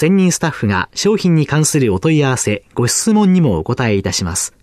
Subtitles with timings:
[0.00, 4.54] 専任スタッフが商品に関するお問い合わせ、ご質問にもお答えいたします。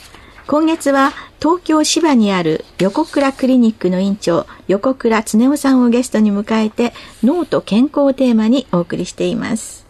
[0.45, 6.91] 今月は東京芝にある横倉クリニックの院長、横倉恒夫さんをゲストに迎えて
[7.23, 9.82] 脳と健康をテーマにお送りしています。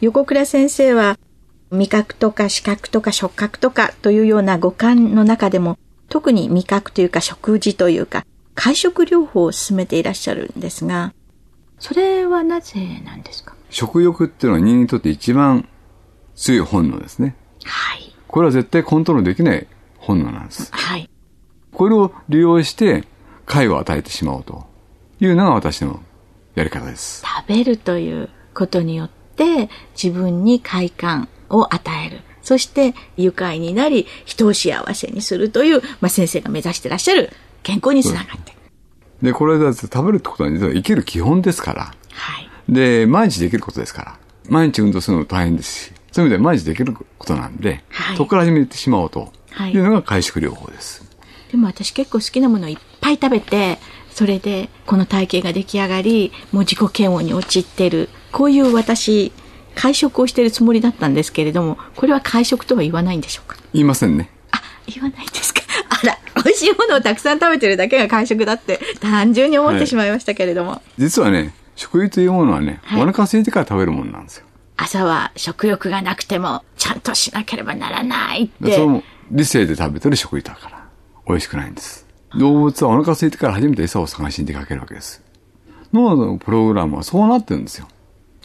[0.00, 1.18] 横倉先生は
[1.70, 11.12] 味覚とか視覚とか触覚とかというような五感の中でも特に味覚というか食事というか会食療法を進めていらっしゃるんですが、
[11.78, 13.54] それはなぜなんですか？
[13.70, 15.68] 食欲っていうのは人間にとって一番
[16.34, 17.36] 強い本能ですね。
[17.64, 18.12] はい。
[18.26, 19.66] これは絶対コントロールできない
[19.98, 20.72] 本能なんです。
[20.72, 21.08] はい。
[21.72, 23.04] これを利用して
[23.46, 24.66] 快を与えてしまおうと
[25.20, 26.02] いうのが私の
[26.54, 27.22] やり方です。
[27.24, 32.20] 食べるということによって自分に快感を与える。
[32.42, 37.30] そして愉快になり人を幸せにするという、まあ、先生が目指してらっしゃる
[37.62, 38.60] 健康につながっている。
[39.22, 41.94] で、これだって食べるってことは実は生きる基本ですから。
[42.10, 42.48] はい。
[42.68, 44.18] で、毎日できることですから。
[44.48, 45.92] 毎日運動するのも大変ですし。
[46.12, 51.04] そういう意味では毎日できることなんで、はいそこから始めてしまおうとはいいうのが回復療法です。
[51.50, 53.78] でも私結構好きなものをいっぱい食べて、
[54.10, 58.08] それでこの体型が出来上がり、もう自己嫌悪に陥ってる。
[58.32, 59.32] こういう私、
[59.74, 63.56] 会食をしているつもりだったんですけれども、これは会食とは言わないんでしょうか？
[63.72, 64.30] 言いませんね。
[64.50, 65.62] あ、言わないですか？
[66.02, 70.82] あら、美味しいものをたくさん食べてるだけが会食だって単純に思ってしまいましたけれども。
[70.98, 74.44] 実はね、食事というものはね、はいお腹空いてから食べるものなんですよ。
[74.76, 78.52] 朝は食欲がなくてもちゃんとしなければならないって。
[78.66, 80.84] でそれも理性で食べてる食事だから、
[81.26, 82.06] 美味しくないんです。
[82.36, 85.22] 動物はお腹空いてから初めて餌を探しに出かけるわけです。
[85.92, 87.88] 脳のプログラムはそうなってるんですよ。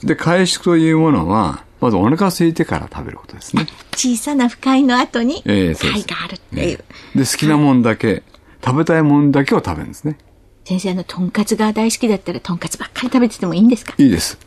[0.06, 3.68] で、回復というものは、まずお腹空いてから食べることですね。
[3.96, 6.78] 小さな不快の後にええがあるっていう。
[6.78, 8.24] で、好きなもんだけ、
[8.64, 10.18] 食べたいもんだけを食べるんですね。
[10.66, 13.94] 先生、あの、とんかつが大好きだったら、とんかつばっかり食べててもいいんですか？
[13.98, 14.38] いいです。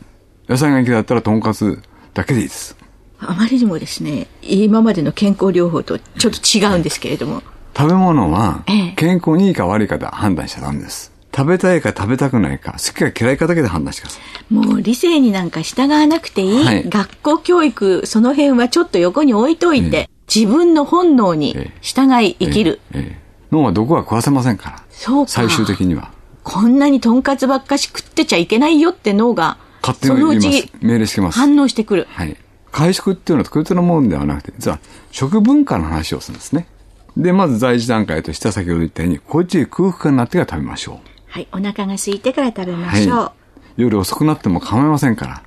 [0.49, 1.79] 野菜が嫌いだったら、とんかつ
[2.15, 2.75] だけでいいです。
[3.19, 7.43] あまりにもですね、今までの健康療法とちょっと違うんですけれども。
[7.75, 11.11] 食べ物はええ、健康にいいか悪いかで判断しちゃダメです。
[11.37, 14.53] 食べたいか食べたくないか、好きか嫌いかだけで判断してください。
[14.53, 22.81] もう理性になんか従わなくていい、はい学校教育、その辺はちょっと横に置いといて、自分の本能に従い生きる。
[22.91, 24.83] ええええ脳は毒は食わせませんから。
[24.89, 25.31] そうか。
[25.31, 26.11] 最終的には。
[26.43, 30.71] こんなにとんかつばっかし食ってちゃいけないよって脳が、勝手に。
[30.81, 31.39] 命令してきます。
[31.39, 32.07] 反応してくる。
[32.09, 32.35] はい。
[32.71, 34.79] 回復っていうのは特別なものではなくて、実は
[35.11, 36.67] 食文化の話をするんですね。
[37.15, 40.99] で、まず第一段階としては先ほど言ったように、こっち空腹になってから食べましょ
[41.37, 41.47] はい。
[41.51, 42.77] お腹が空いてから食べう。
[42.77, 43.17] ましょう。
[43.17, 43.33] は
[43.77, 43.81] い。
[43.83, 45.43] 夜遅くなっても構いませんから。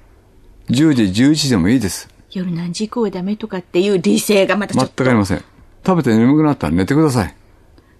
[0.68, 2.08] 10時、11時でもいいです。
[2.30, 5.42] 夜何時以降はダメとかっていう理性がまたちょ全っとくありません。
[5.84, 7.34] 食べて眠くなったら寝てください。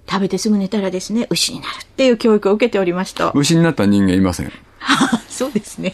[0.08, 3.32] 食べてすぐ寝たらですね、牛になるっていう教育を受けておりました。
[3.34, 4.52] 牛になった人間いません。
[5.28, 5.92] そうですね。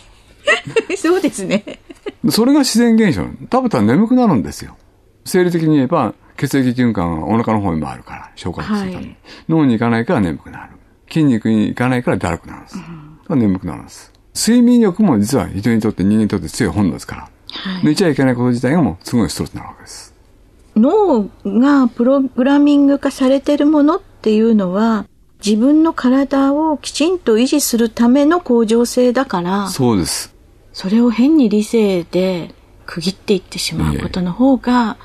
[0.98, 1.80] そうですね。
[2.28, 3.22] それが自然現象。
[3.50, 4.76] 食べたら眠くなるんですよ。
[5.24, 8.96] 生理的に言えば、血液循環がお腹の方に回るから、消化するために。
[8.96, 9.16] はい
[9.48, 10.75] 脳に行かないから眠くなる。
[11.08, 12.76] 筋肉に行かないからだるくなるんです。
[12.76, 12.90] だか
[13.30, 14.12] ら眠くなるんです。
[14.34, 17.22] 睡眠欲も実は人にとって人間にとって強い本能ですから。
[17.22, 17.30] はい
[17.82, 20.14] 寝ちゃいけないこと自体がもうすごいストレスになるわけです。
[20.76, 25.06] 脳がプログラミング化されてるものっていうのは、
[25.44, 30.34] 自分の体をきちんと維持するための向上性だから、そうです。
[30.72, 32.54] それを変に理性で
[32.84, 34.98] 区切っていってしまうことの方が、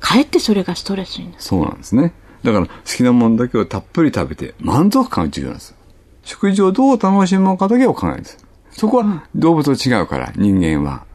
[0.00, 1.36] かえってそれがストレスになる。
[1.38, 2.14] そうなんですね。
[2.42, 5.74] だから好きなものだけをたっぷり食べて満足感が重要なんです。
[6.22, 8.38] 食事をどう楽しむかだけを考えるんです。
[8.70, 11.06] そこは動物と違うから人間は。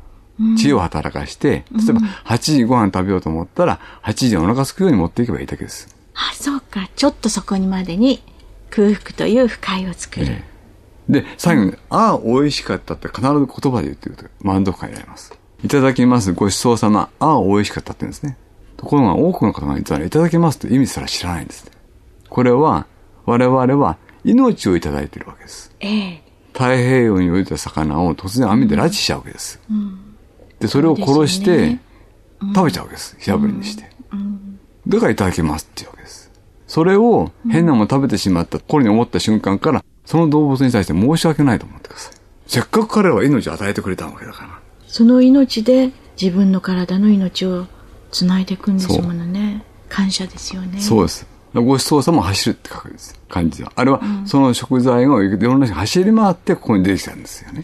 [0.58, 5.96] 知恵を働かして、例えば8時にご飯食べようと思ったら、8時にお腹すくように持っていけばいいだけです。
[6.16, 6.90] あ、そうか。
[6.96, 8.24] ちょっとそこにまでに
[8.72, 10.26] 空腹という不快を作る。
[10.26, 10.54] ええ
[11.10, 15.38] で、最後に、ああ、美味しかったって必ず言葉で言ってると満足感になります。
[15.64, 18.38] いただきます、ごちそうさま、ああ、美味しかったって言うんですね。
[18.84, 21.72] ところが多くの方が実はね、いただきますって意味すら知らないんですね。
[22.28, 22.86] これは、
[23.26, 25.74] 我々は命をいただいているわけです。
[25.80, 26.24] ええ。
[26.52, 29.62] 太平洋に泳いだ魚を突然網で拉致しちゃうわけです。
[30.60, 31.82] で、それを殺してね、
[32.54, 33.16] 食べちゃうわけです。
[33.20, 33.90] 火炙りにして。
[34.86, 36.30] だからいただきますっていうわけです。
[36.68, 42.14] それを変なもの食べてしまった頃に思った瞬間から、その動物に対して申し訳ないと思ってください。
[42.48, 44.60] せっかく彼らは命を与えてくれたわけだから。
[44.88, 45.92] その命で
[46.22, 47.68] 自分の体の命を
[48.14, 49.66] つないでいくんですものね。
[49.90, 50.80] 感謝ですよね。
[50.80, 51.28] そうです。
[51.54, 53.20] ごちそうさま走るって書くんです。
[53.30, 53.74] 感じでは。
[53.76, 57.64] あれは、その食材がいろんな人が走り回ってここに出てきたんですよね。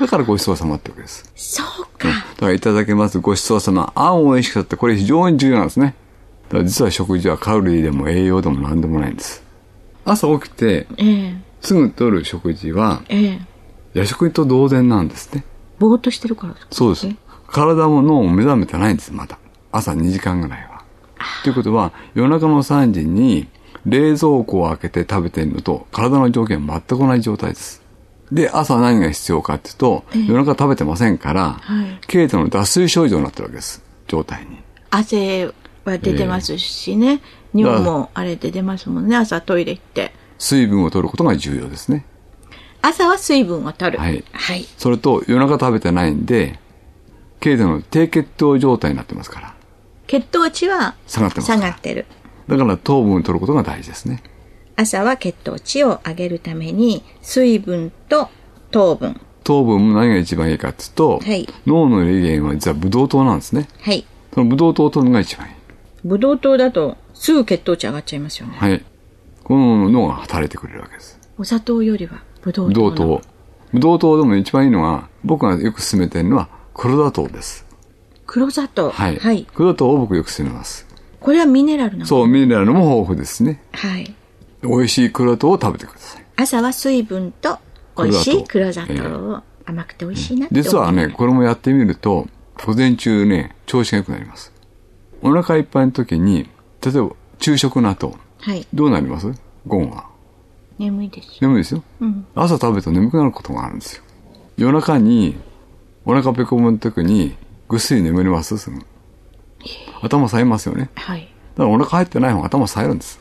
[0.00, 1.30] だからごちそうさまってわけです。
[1.36, 1.66] そう
[2.02, 3.92] だからいただきますごちそうさま。
[3.94, 4.76] ああ、美味しかった。
[4.76, 5.94] これ非常に重要なんですね。
[6.48, 9.42] だから実は食事はカロリーでも栄養でも何でもないんです。
[10.04, 11.36] 朝起きてええ。
[11.60, 13.40] すぐ取る食事はええ。
[13.92, 15.44] 夜食と同然なんですね。
[15.78, 16.74] ぼーっとしてるからですか？
[16.74, 17.16] そうですえ？
[17.52, 19.38] 体も脳も目覚めてないんです、まだ。
[19.72, 20.84] 朝2時間ぐらいは。
[21.42, 23.48] ということは、夜中の3時に
[23.86, 27.82] 冷蔵庫を開けて食べてるのと体の条件は全く同じ状態です。
[28.32, 33.82] で、朝何が必要かっていうと、夜中食べてませんから、はい軽度の脱水症状になってるわけです。
[34.08, 34.58] 状態に。
[34.90, 35.46] 汗
[35.84, 37.20] は出てますしね。
[37.54, 39.16] 尿もあれで出ますもんね。
[39.16, 40.12] 朝トイレ行って。
[40.38, 42.04] 水分を取ることが重要ですね。
[42.82, 43.98] 朝は水分を取る。
[43.98, 44.66] はいはい。
[44.76, 46.58] それと夜中食べてないんで、
[47.40, 49.54] 軽度の低血糖状態になってますから。
[50.10, 52.04] 血糖値は下がってます下がってる。
[52.48, 54.24] だから糖分を取ることが大事ですね。
[54.74, 58.28] 朝は血糖値を上げるために水分と
[58.72, 59.20] 糖分。
[59.44, 63.68] 糖分も何が一番いいかっていうと、はい脳のエネルギーは実はブドウ糖なんですね。
[63.82, 64.04] はい。
[64.34, 65.54] そのブドウ糖を取るのが一番いい。
[66.04, 68.56] ブドウ糖だとすぐ血糖値上がっちゃいますよね。
[68.56, 68.84] はい。
[69.44, 71.20] この脳が働いてくれるわけです。
[71.38, 72.86] お砂糖よりはブドウブド。
[72.88, 73.22] ウ糖。
[73.72, 77.69] ブドウ糖でも一番いいのは、僕がよく勧めてるのは黒砂糖です。
[78.32, 78.90] 黒砂糖。
[78.90, 79.16] はい。
[79.16, 79.44] はい。
[79.52, 80.86] 黒砂糖を僕よく勧めます。
[81.18, 83.60] これはミネラルなのそう、ミネラルも豊富ですね。
[83.72, 84.14] はい。
[84.62, 86.24] 美味しい黒砂糖を食べてください。
[86.36, 87.58] 朝は水分と
[87.98, 92.28] 美味しい黒黒砂砂糖糖を甘くて美味しいなって実はね、これもやってみると、
[92.64, 94.52] 午前中ね、調子が良くなります。
[95.22, 96.48] お腹いっぱいの時に、
[96.84, 97.10] 例えば
[97.40, 98.64] 昼食の後、はい。
[98.72, 99.26] どうなります？
[99.66, 100.04] 午後は。
[100.78, 101.30] 眠いです。
[101.40, 101.82] 眠いですよ。
[102.36, 104.04] 朝食べると眠くなることがあるんですよ。
[104.56, 105.34] 夜中に、
[106.04, 107.34] お腹ペコむの時に、
[107.70, 108.58] ぐっすり眠れます？
[108.58, 108.78] すぐ。
[110.02, 110.90] 頭冴えますよね。
[110.96, 111.28] はい。
[111.54, 113.20] だからお腹入ってない方が頭冴えるんです。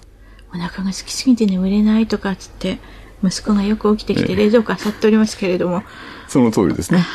[0.52, 2.80] お腹が空きすぎて眠れないとかっつって、
[3.24, 5.84] 息子がよく起きてきて冷蔵庫漁っておりますけれども、
[6.28, 7.06] その通りですね。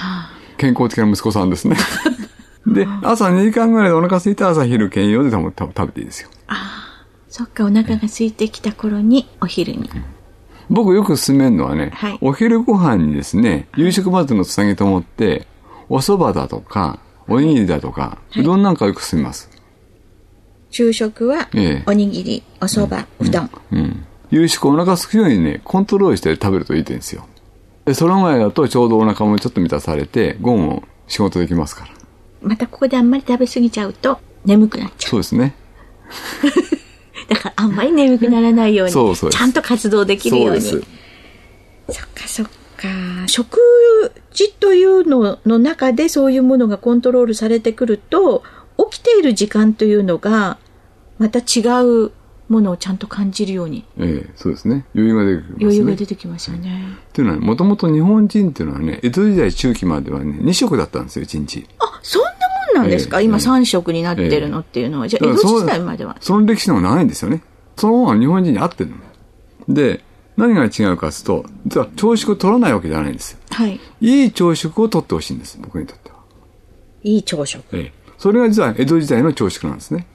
[0.59, 1.77] 健康的な息子さんですね。
[2.67, 6.31] で、朝2時間ぐらいでお腹空いたら朝昼兼用で食べ食べていいですよ。
[7.29, 9.91] そっか、お腹が空いてきた頃にお昼に。
[10.71, 15.49] 僕よく勧めるのはね、はいお昼ご飯にですね、夕食までのつなぎと思って、
[15.89, 19.51] お蕎麦だとか、おにぎりだとか、うどんなんかよく勧めます。
[20.71, 23.51] 昼食はええ、おにぎり、お蕎麦、うどん。
[23.73, 24.07] うん。
[24.31, 27.27] 夕食お腹空くようにね、コントロールして食べるといいですよ。
[27.85, 31.91] で、その前だとちょうどお腹もちょっと満たされて、午後も仕事できますから。
[32.43, 35.55] またここであんまり食べ過ぎちゃうと眠くなっちゃそうですね。
[37.29, 37.29] う。
[37.33, 40.61] だからあんまり眠くならないように、そうそうちゃんと活動できるように。
[40.61, 40.81] そっ
[42.15, 42.47] かそっ
[42.77, 42.89] か。
[43.27, 43.59] 食
[44.35, 48.43] 事というのの中でそういうものがコントロールされてくると、
[48.91, 50.59] 起きている時間というのが、
[51.19, 52.11] また違う
[52.49, 54.85] ものをちゃんと感じるように、ええそうですね。
[54.95, 55.65] 余裕が出てきますね。
[55.65, 56.85] 余裕が出てきますよね。
[57.09, 61.67] っていうのは、もともと日本人っていうのはね、江戸時代中期まではね、2食だったんですよ、1日。
[61.79, 62.29] あ、そんな
[62.75, 65.09] もんなんですか、今ええええ3食になってるのっていうのは。
[65.09, 66.17] じゃあ、江戸時代までは。
[66.21, 67.43] その歴史の方が長いんですよね。
[67.77, 68.97] その方が日本人に合ってるの。
[69.75, 70.05] で、
[70.37, 73.39] 何が違うかというと、実は朝食を取らないわけじゃないんですよ。
[73.51, 73.81] はい。
[74.01, 76.17] いい朝食を取ってほしいんです、僕にとっては。
[77.03, 77.65] いい朝食。
[77.73, 78.05] ええ。
[78.19, 80.07] それが実は江戸時代の朝食なんですね。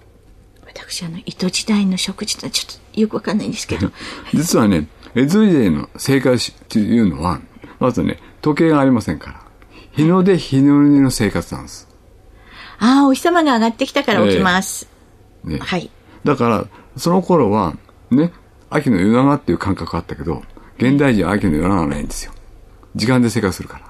[0.65, 3.91] 私、あの、江戸時代の食事ってちょっとよくわかんないんですけど。
[4.33, 7.39] 実はね、江戸時代の生活というのは、
[7.79, 9.41] まずね、時計がありませんから。
[9.91, 11.87] 日の出日の入りの生活なんです。
[12.79, 14.87] ああ、お日様が上がってきたから起きます。
[15.43, 15.59] ね。
[15.59, 15.89] はい。
[16.23, 17.75] だから、その頃は、
[18.11, 18.31] ね、
[18.69, 20.43] 秋の夜長っていう感覚があったけど、
[20.77, 22.33] 現代人は秋の夜長はないんですよ。
[22.95, 23.85] 時間で生活するから。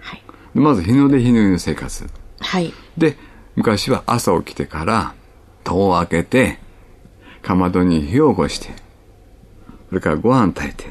[0.00, 0.22] はい。
[0.54, 2.06] でまず日の出日の入りの生活。
[2.40, 2.72] はい。
[2.98, 3.16] で、
[3.56, 5.14] 昔は朝起きてから、
[5.64, 6.58] 戸を開けて、
[7.42, 8.74] かまどに火を起こして、
[9.88, 10.90] それからご飯炊いて、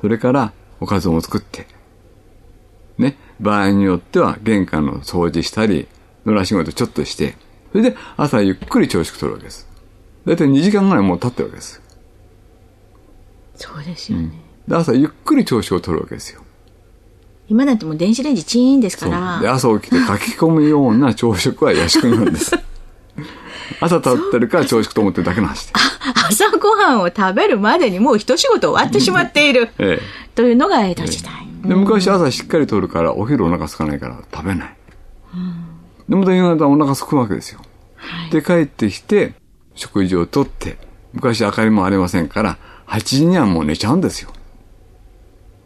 [0.00, 1.66] それからおかずを作って、
[2.98, 5.88] ね、場合によっては玄関の掃除したり、
[6.26, 7.36] 野良仕事ちょっとして、
[7.72, 9.68] それで朝ゆっくり朝食取るわけです。
[10.26, 11.80] だいたい2時間ぐらいもう経ってるわけです。
[13.60, 14.24] そうですよね。
[14.24, 14.30] うん、
[14.68, 16.42] で朝ゆっくり朝食を取るわけですよ。
[17.50, 19.40] 今なんてもう電子レンジチーンですから。
[19.40, 22.56] で、朝起きて書き込むような朝食は安くなんです。
[23.80, 25.72] 朝経ってるから朝食と思ってるだけの話で。
[26.28, 29.68] 朝ごはんを食べるまでにもう一仕事終わってしまっている。
[29.78, 30.02] ええ、
[30.34, 31.32] というのが江戸時代。
[31.34, 34.76] ええ、で昔朝しっかり取るからお昼お腹空かないから食べない。
[35.34, 35.64] うん、
[36.08, 37.60] で、また夕方お腹空くわけですよ。
[37.96, 39.34] はい、で、帰ってきて、
[39.74, 40.78] 食事をとって、
[41.12, 42.58] 昔明かりもありませんから、
[42.90, 44.30] 8時にはもう寝ちゃうんですよ。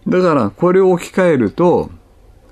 [0.07, 1.91] だから、これを置き換えると、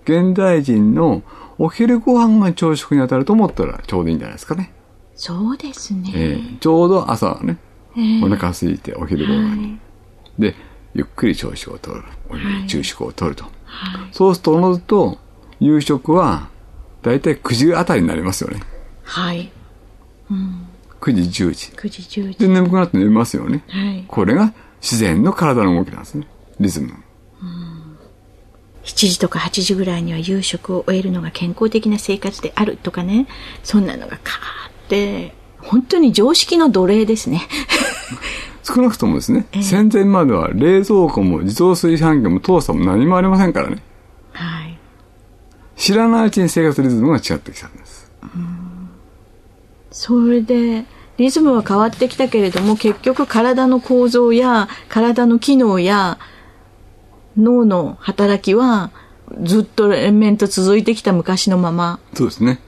[0.04, 1.22] 現代人の
[1.58, 4.72] お昼ご飯が朝食に当たると思ったらちょうどいいんじゃないですかね。
[5.14, 6.10] そうですね。
[6.14, 7.58] えー、ちょうど朝ね、
[7.96, 9.78] えー、お腹空いてお昼ご飯に、はい、
[10.38, 10.54] で、
[10.94, 12.02] ゆっくり朝食をとる。
[12.30, 13.44] お昼昼食をとると。
[13.44, 13.52] はい、
[14.10, 15.18] そうすると、おのずと、
[15.60, 16.48] 夕食は、
[17.02, 18.60] だいたい9時あたりになりますよね。
[19.02, 19.52] はい。
[20.30, 20.66] うん、
[21.02, 21.66] 9時、10時。
[21.72, 22.38] 9時、10時。
[22.38, 23.64] で、眠くなって寝ますよね。
[23.68, 24.04] はい。
[24.06, 26.28] これが自然の体の動きなんですね。
[26.60, 26.94] リズム。
[28.84, 33.26] 7時とか8時ぐらいには夕食を終えるのが健康的な生活であるとかね、
[33.62, 37.42] そんなのがカーって、本当に常識の奴隷ですね。
[38.62, 43.82] 少なくともですね、えー、戦前までは冷蔵庫も自動炊飯器もトースターも何もありませんからね。
[44.32, 44.78] はい。
[45.76, 48.10] 知らないうちに生活リズムが違ってきたんです。
[49.92, 50.84] それで、
[51.18, 56.18] リズムは変わってきたけれども、結局体の構造や体の機能や
[57.36, 58.90] 脳の働きは
[59.42, 62.00] ずっと連綿と続いてきた昔のまま。
[62.14, 62.60] そうですね。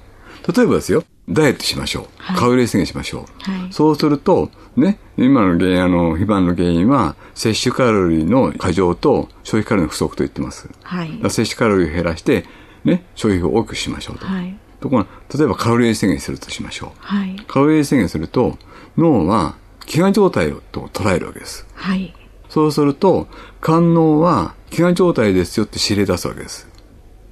[0.55, 2.07] 例えばですよ、ダイエットしましょう。
[2.19, 3.51] はい、カロリー制限しましょう。
[3.51, 10.69] はい、そうすると、ね、今の原因、あの、肥満の原因は、摂取カロリーの過剰と消費カロリーの不足と言ってます。
[10.83, 12.45] はい、摂取カロリーを減らして、
[12.85, 14.27] ね、消費を多くしましょうと。
[14.27, 16.91] はい、ところが、例えばカロリー制限するとしましょう。
[17.01, 18.59] はい、カロリー制限すると、
[18.99, 21.67] 脳は飢餓状態をと捉えるわけです。
[21.75, 22.15] はい、
[22.51, 23.27] そうすると、
[23.63, 26.69] 肝脳は飢餓状態ですよって指令出すわけです。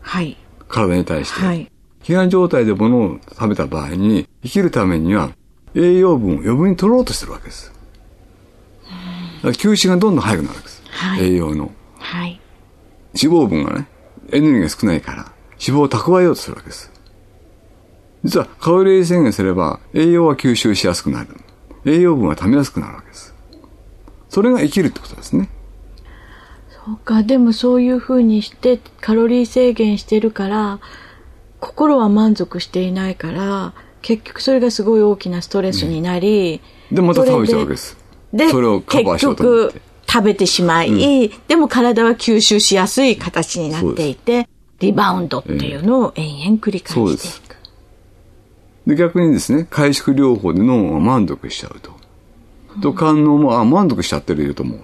[0.00, 0.38] はい。
[0.68, 1.44] 体に対して。
[1.44, 1.71] はい。
[2.04, 5.30] 飢餓状態で物を食べた場合に、生きるためには
[5.75, 7.71] 栄養分を余分に取ろうとしてるわけです。
[9.42, 10.82] 吸収がどんどん早くなるわけです。
[10.87, 11.71] はい、栄養の。
[11.99, 12.40] はい。
[13.23, 13.88] 脂肪分がね、
[14.32, 16.91] エネルギーが少ないから、脂肪を蓄えようとするわけです。
[18.25, 21.37] 実は、カロリー制限すれば、栄養は吸収しやすくなる。
[21.85, 23.35] 栄養分は溜めやすくなるわけです。
[24.29, 25.49] それが生きるってことですね。
[26.85, 30.81] そうか、でもそういうふうにしてカロリー制限してるから、
[31.61, 36.61] 心は満足していないから、結局それがすごい大きなストレスになり、
[36.91, 37.97] うん、で、また食べちゃうわけです。
[38.33, 39.93] で、それをカバーしようと思って。
[40.12, 44.47] 食べてしまい、うん、でも体は吸収しやすい形になっていて、
[44.79, 47.51] リバウンドっていうのを延々繰り返していく。
[48.86, 51.92] で逆にですね、回復療法で脳が満足しちゃうと。
[52.80, 54.80] と官能も、あ、満足しちゃってると思う。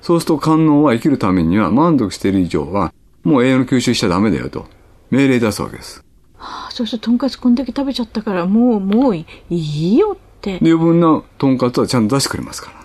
[0.00, 4.66] そうすると官能は生きるためには満足している以上は、もう栄養の吸収しちゃダメだよと、
[5.10, 6.04] 命令出すわけです。
[6.36, 10.58] はあ、そうすると、とんかつこんだけ食べちゃったから、もう、もういいよって。
[10.60, 12.82] 余分なとんかつはちゃんと出してくれますから。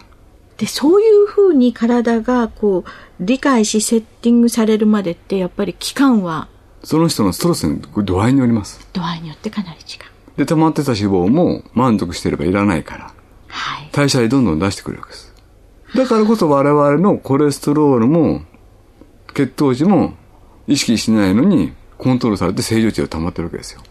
[0.58, 2.90] で、そういうふうに体が、こう、
[3.20, 6.48] 理解し、セッティングされるまでって、やっぱり期間は、
[6.84, 8.88] その人のストレスの度合いによります。
[8.94, 10.17] 度合いによってかなり違う。
[10.38, 13.14] で、溜まってた脂肪も満足してればいらないから。
[13.48, 15.34] はい、代謝でどんどん出してくるわけです。
[15.96, 18.42] だからこそ我々のコレステロールも
[19.34, 20.14] 血糖値も
[20.68, 23.82] 意識しないのにコントロールされて正常値が溜まってるわけですよ。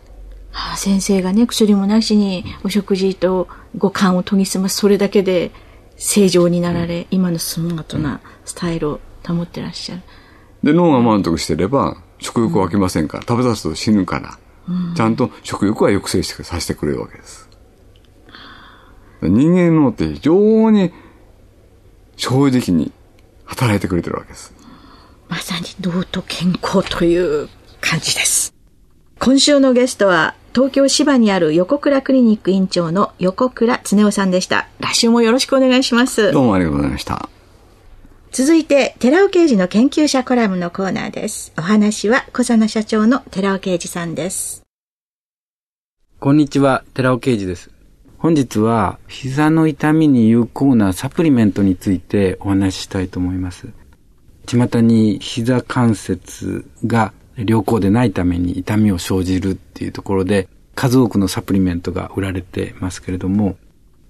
[0.50, 5.50] はあ、先生がね、薬もなしにお食事と五感を研ぎ澄ます、それだけで
[5.96, 10.02] 正常になられ、うん、今のスマートなスタイルを保ってらっしゃる。
[10.62, 14.34] で、脳が満足してれば食欲は湧きませんから、うん、食べさすと死ぬから、うん、
[14.96, 17.48] ちゃんと食欲は抑制してさせてくれるわけです。
[19.22, 20.92] 人間の脳って非常に
[22.16, 22.92] 正直に
[23.44, 24.52] 働いてくれてるわけです。
[25.28, 27.48] まさに脳と健康という
[27.80, 28.54] 感じです。
[29.18, 34.68] 今週のゲストは東京芝にある横倉クリニック院長の横倉恒夫さんでした。
[34.80, 36.32] 来週もよろしくお願いします。
[36.32, 37.28] どうもありがとうございました。
[38.38, 41.54] 続いて、寺尾刑事の研究者コラムのコーナーです。
[41.56, 44.62] お話は小佐奈社長の寺尾刑事さんです。
[46.20, 47.70] こんにちは、寺尾刑事です。
[48.18, 53.68] 本日は膝の痛みに有効なサプリメントについてお話ししたいと思います。
[54.44, 63.56] 巷に膝関節が良好でないために痛みを生じるっていうところで数多くのサプリメントが売られてますけれども、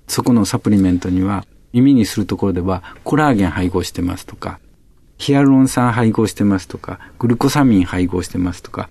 [0.08, 4.60] そこのサプリメントには耳にするところではコラーゲン配合してますとか、
[5.18, 8.88] ヒアルロン酸配合してますとか、グルコサミン配合してますとか、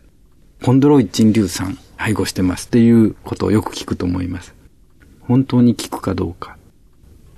[0.63, 4.54] コンドロイチン硫酸配合してますっていうことをよく聞くと思います。
[5.22, 6.58] 本当に効くかどうか。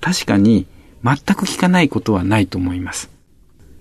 [0.02, 0.68] 確かに
[1.02, 3.10] 全く効かないことはないと思います。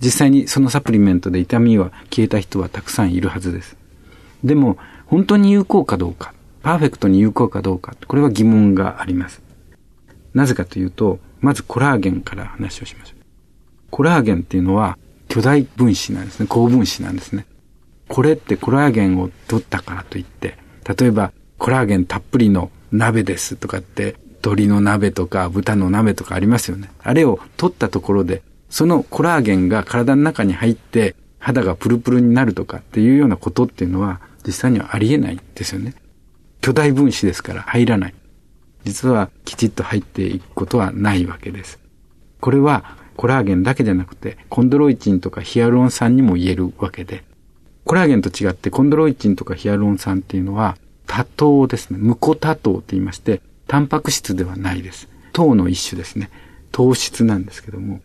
[0.00, 3.76] 実際にそのサプリメントで痛みは消えた人はたくさんいるはずです。
[4.44, 6.32] でも、本当に有効かどうか、
[6.62, 9.42] パーフェクトに有効かどうか、これは疑問があります。
[10.34, 13.24] なぜかというと、まずコラーゲンから話をしましょう。
[13.90, 16.46] コラーゲンっていうのは巨大分子なんですね。
[16.48, 17.46] 高分子なんですね。
[18.08, 20.58] これってコラーゲンを取ったからといって、
[20.98, 26.90] 例えばコラーゲンたっぷりの鍋ですとかって、鶏の鍋とか豚の鍋とかありますよね。
[27.02, 35.94] あれを取ったところで、そのコラーゲンが体の中に入って肌がプルプルになるとかっていうようなことっていうのは実際にはありえないですよね。
[36.60, 38.14] 巨大分子ですから入らない。
[38.86, 41.80] 実はきちっと入っていくことはないわけです。
[42.40, 47.24] これはコラーゲンだけじゃなくてコンドロイチンとかヒアルロン酸にも言えるわけで、
[47.84, 50.76] コラーゲンと違ってコンドロイチンとかヒアルロン酸っていうのは
[51.06, 51.98] 多糖ですね。
[52.00, 55.08] 無コ多糖って言いまして、タンパク質ではないです。
[55.32, 56.30] 糖の一種ですね。
[56.70, 58.00] 糖質なんですけども、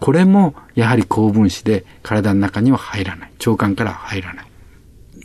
[0.00, 3.32] これもやはり高分子で体の中には入らない。
[3.38, 4.46] 腸管からは入らない。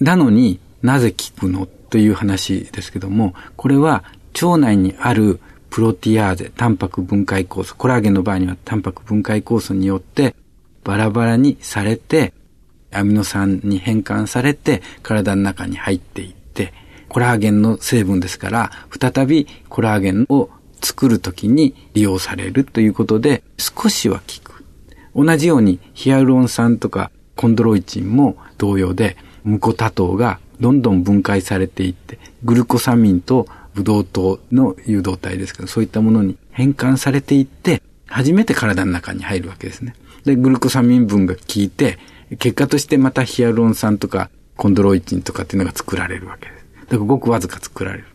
[0.01, 1.65] なのになぜ効くの？
[1.65, 4.03] という話ですけども、これは
[4.42, 10.36] 腸内にあるプロティアーゼ、タンパク分解酵素、コラーゲンの場合にはタンパク分解酵素によって
[10.84, 12.34] バラバラにされて、
[12.92, 16.74] アミノ酸に変換されて体の中に入っていって、
[17.10, 20.50] コラーゲンの成分ですから、再びコラーゲンを
[20.82, 24.66] 作るときに利用されるということで、少しは効く。
[25.16, 39.96] 同じようにヒアルロン酸とかコンドロイチンも同様で、ムコ多糖がどんどん分解されていって、グルコサミンとブドウ糖の誘導体ですけど、そういったものに変換されていって、初めて体の中に入るわけですね。
[40.25, 41.98] で、グルコサミン分が効いて、
[42.39, 46.65] 結果としてまたヒアルロン酸とかコンドロイチンとかっていうのが作られるわけです。
[46.82, 48.06] だからごくわずか作られる。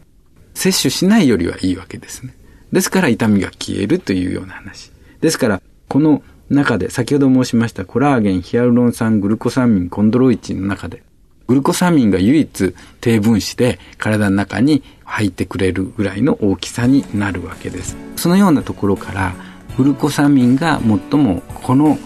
[0.55, 2.35] 摂取しないよりはいいわけですね。
[2.73, 4.93] ですから痛みが消えるというような話。
[5.21, 11.02] ですから、この中で先ほど申しましたコラーゲン、ヒアルロン酸、グルコサミン、コンドロイチンの中で、
[11.49, 17.97] グルコサミンが唯一低分子で体の中に入ってくれるぐらいの大きさになるわけです。
[18.17, 19.34] そのようなところから、
[19.78, 21.97] グルコサミンが最もこの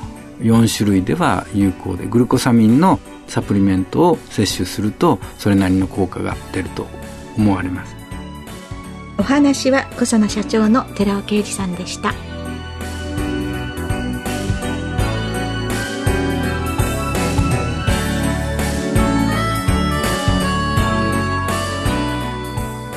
[0.40, 6.86] 4種類では有効で、グルコサミンのサプリメントを摂取すると、それなりの効果が出ると
[7.36, 7.96] 思われます。
[9.18, 12.14] お話は小佐野社長の寺尾啓二さんでした。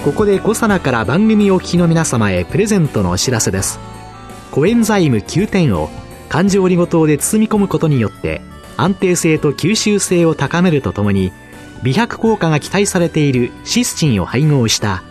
[0.05, 3.79] ここでコサナから番組お聞きの皆様へプレゼントのお知らせです。
[4.51, 5.89] コエンザイム9点を
[6.29, 8.41] 環状オリゴ糖で包み込むことによって
[8.77, 11.31] 安定性と吸収性を高めるとともに
[11.81, 15.01] 美白効果が期待されているシスチンを配合した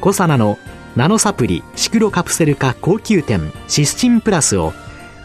[0.00, 0.58] コサナの
[0.96, 4.72] ナノサプリシクロカプセル化高級店シスチンプラスを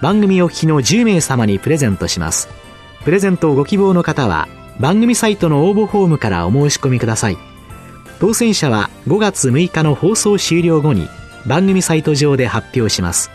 [0.01, 2.49] 番組お聞きの10名様にプレゼントします。
[3.05, 4.49] プレゼントをご希望の方は
[4.81, 7.53] 番組サイトの応募フォームからお申し込みください。
[8.23, 11.09] 当選者は5月6日の放送終了後に
[11.45, 13.29] 番組サイト上で発表します。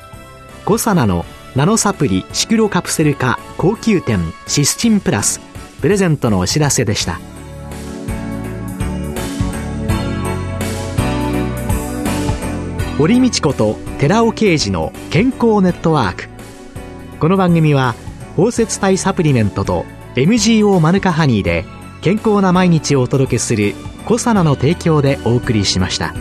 [0.64, 5.42] コサナのナノサプリシクロカプセル化高級店シスチンプラス。
[5.82, 7.20] プレゼントのお知らせでした。
[12.96, 16.28] 堀道子と寺尾啓二の健康ネットワーク。
[17.20, 17.94] この番組は
[18.36, 21.66] 包摂体サプリメントと MGO マヌカハニーで
[22.00, 23.74] 健康な毎日をお届けする
[24.08, 26.14] コサナの提供でお送りしました。